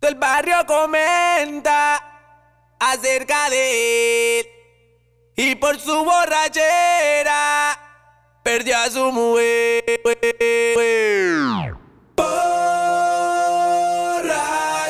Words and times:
Todo 0.00 0.10
el 0.10 0.16
barrio 0.16 0.56
comenta 0.66 2.02
acerca 2.78 3.48
de 3.50 4.40
él. 4.40 4.46
Y 5.36 5.54
por 5.56 5.78
su 5.78 6.04
borrachera 6.04 7.78
perdió 8.42 8.76
a 8.78 8.90
su 8.90 9.12
mujer. 9.12 10.00
Borracho. 12.16 12.64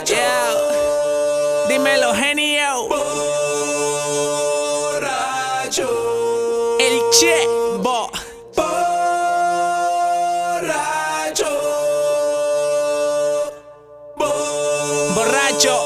Yeah. 0.04 0.54
Dímelo, 1.68 2.14
genio. 2.14 2.88
Borracho. 4.88 5.88
El 6.78 7.00
Chevo. 7.10 7.65
Borracho. 15.56 15.84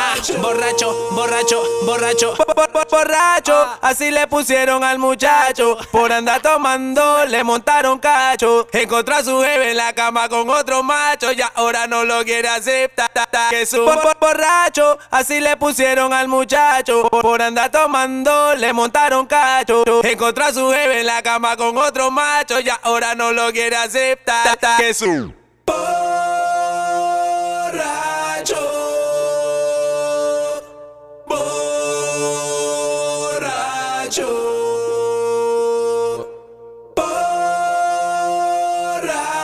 Ah, 0.00 0.14
borracho, 0.40 1.08
borracho, 1.10 1.62
borracho, 1.84 2.34
Bo- 2.36 2.44
bo- 2.54 2.68
bo- 2.72 2.84
borracho. 2.88 3.66
Así 3.82 4.10
le 4.12 4.26
pusieron 4.28 4.84
al 4.84 4.98
muchacho. 5.00 5.76
Por 5.90 6.12
andar 6.12 6.40
tomando, 6.40 7.24
le 7.26 7.42
montaron 7.42 7.98
cacho. 7.98 8.68
Encontró 8.72 9.16
a 9.16 9.24
su 9.24 9.40
jefe 9.42 9.70
en 9.72 9.76
la 9.76 9.92
cama 9.92 10.28
con 10.28 10.48
otro 10.48 10.82
macho. 10.84 11.32
Y 11.32 11.40
ahora 11.56 11.88
no 11.88 12.04
lo 12.04 12.22
quiere 12.24 12.48
aceptar. 12.48 13.10
Que 13.50 13.66
su 13.66 13.78
bo- 13.84 13.94
bo- 13.96 14.12
borracho. 14.20 14.96
Así 15.10 15.40
le 15.40 15.56
pusieron 15.56 16.12
al 16.12 16.28
muchacho. 16.28 17.08
Por 17.10 17.42
andar 17.42 17.70
tomando, 17.72 18.54
le 18.54 18.72
montaron 18.72 19.26
cacho. 19.26 19.82
Encontró 20.04 20.44
a 20.44 20.52
su 20.52 20.70
jefe 20.70 21.00
en 21.00 21.06
la 21.06 21.20
cama 21.22 21.56
con 21.56 21.76
otro 21.76 22.12
macho. 22.12 22.60
Y 22.60 22.68
ahora 22.84 23.16
no 23.16 23.32
lo 23.32 23.50
quiere 23.50 23.74
aceptar. 23.76 24.56
Que 24.78 24.94
su 24.94 25.32
borracho. 34.08 34.24
Borracho. 38.96 39.37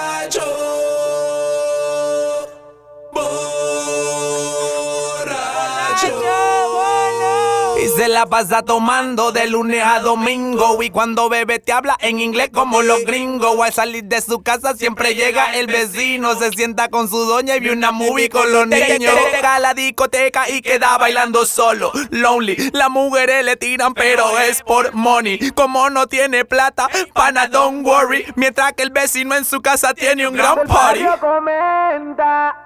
Y 7.84 7.88
se 7.88 8.08
la 8.08 8.24
pasa 8.24 8.62
tomando 8.62 9.30
de 9.30 9.46
lunes 9.46 9.82
a 9.84 10.00
domingo. 10.00 10.82
Y 10.82 10.88
cuando 10.88 11.28
bebe 11.28 11.58
te 11.58 11.70
habla 11.70 11.98
en 12.00 12.18
inglés 12.18 12.48
como 12.50 12.80
los 12.80 13.04
gringos. 13.04 13.60
Al 13.60 13.74
salir 13.74 14.04
de 14.04 14.22
su 14.22 14.42
casa 14.42 14.74
siempre 14.74 15.14
llega 15.14 15.52
el 15.52 15.66
vecino. 15.66 16.34
Se 16.34 16.50
sienta 16.52 16.88
con 16.88 17.10
su 17.10 17.26
doña 17.26 17.56
y 17.56 17.60
ve 17.60 17.72
una 17.72 17.92
movie 17.92 18.30
con 18.30 18.50
los 18.50 18.66
niños. 18.66 19.12
Llega 19.34 19.56
a 19.56 19.58
la 19.58 19.74
discoteca 19.74 20.48
y 20.48 20.62
queda 20.62 20.96
bailando 20.96 21.44
solo. 21.44 21.92
Lonely. 22.08 22.70
Las 22.72 22.88
mujeres 22.88 23.44
le 23.44 23.58
tiran, 23.58 23.92
pero 23.92 24.38
es 24.38 24.62
por 24.62 24.94
money. 24.94 25.50
Como 25.50 25.90
no 25.90 26.06
tiene 26.06 26.46
plata, 26.46 26.88
pana, 27.12 27.48
don't 27.48 27.86
worry. 27.86 28.24
Mientras 28.34 28.72
que 28.72 28.82
el 28.82 28.90
vecino 28.92 29.34
en 29.34 29.44
su 29.44 29.60
casa 29.60 29.92
tiene 29.92 30.26
un 30.26 30.32
gran 30.32 30.66
party. 30.66 31.04
comenta 31.20 32.56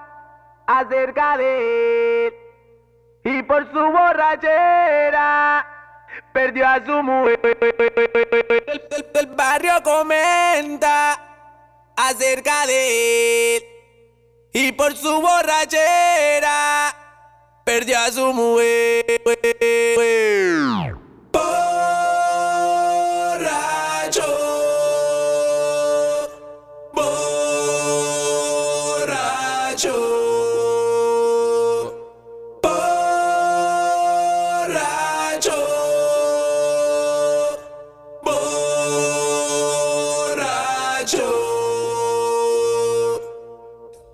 acerca 0.68 1.36
de 1.36 2.28
él. 2.28 2.47
Y 3.30 3.42
por 3.42 3.70
su 3.70 3.78
borrachera 3.78 5.66
perdió 6.32 6.66
a 6.66 6.82
su 6.82 7.02
mujer. 7.02 7.38
El, 9.14 9.26
barrio 9.36 9.82
comenta 9.82 11.20
acerca 11.94 12.66
de 12.66 13.56
él. 13.56 13.62
Y 14.54 14.72
por 14.72 14.96
su 14.96 15.20
borrachera 15.20 16.94
perdió 17.64 17.98
a 17.98 18.10
su 18.10 18.32
mujer. 18.32 19.20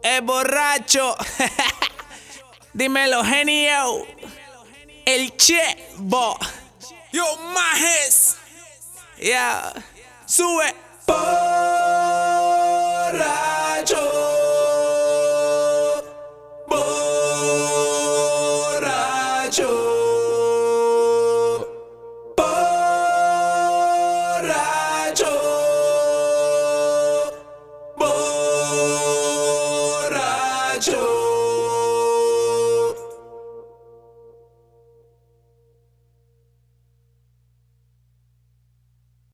Es 0.04 0.22
borracho. 0.22 1.16
Dímelo, 2.74 3.24
genio. 3.24 4.06
El 5.06 5.34
Chevo. 5.34 6.38
Yo, 7.10 7.24
majes. 7.54 8.36
Yeah. 9.18 9.72
Sube. 10.26 10.74